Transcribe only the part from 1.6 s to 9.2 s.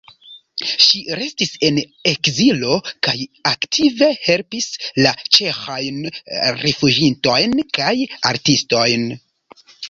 en ekzilo kaj aktive helpis la ĉeĥajn rifuĝintojn kaj artistojn.